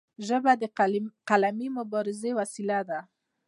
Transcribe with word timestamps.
ژبه 0.27 0.51
د 0.61 0.63
قلمي 1.31 1.67
مبارزې 1.77 2.31
وسیله 2.39 2.79
ده. 2.89 2.99